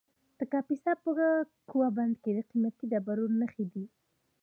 [0.39, 1.09] د کاپیسا په
[1.69, 3.85] کوه بند کې د قیمتي ډبرو نښې دي.